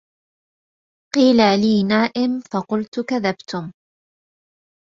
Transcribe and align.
قيل 1.15 1.37
لي 1.59 1.83
نائم 1.83 2.39
فقلت 2.51 2.99
كذبتم 2.99 3.71